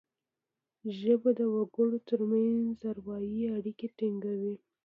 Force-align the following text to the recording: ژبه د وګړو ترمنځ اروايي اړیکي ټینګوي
ژبه 0.99 1.29
د 1.39 1.41
وګړو 1.55 1.97
ترمنځ 2.09 2.77
اروايي 2.91 3.43
اړیکي 3.57 3.87
ټینګوي 3.97 4.55